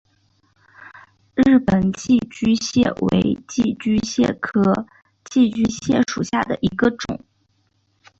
[1.35, 4.73] 日本寄居蟹为寄居蟹科
[5.25, 7.23] 寄居蟹属下的一个种。